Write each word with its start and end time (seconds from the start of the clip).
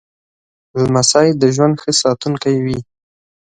لمسی 0.83 1.27
د 1.41 1.43
ژوند 1.55 1.75
ښه 1.81 1.91
ساتونکی 2.01 2.55
وي. 2.65 2.79